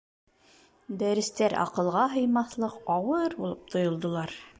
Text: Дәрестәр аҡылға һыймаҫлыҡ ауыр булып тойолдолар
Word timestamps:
Дәрестәр 1.01 1.53
аҡылға 1.65 2.05
һыймаҫлыҡ 2.15 2.79
ауыр 2.95 3.37
булып 3.43 3.71
тойолдолар 3.75 4.35